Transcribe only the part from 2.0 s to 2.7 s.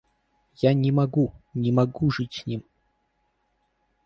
жить с ним.